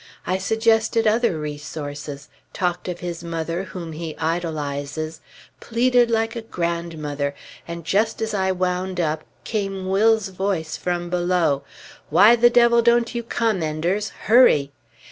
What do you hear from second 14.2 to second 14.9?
Hurry!"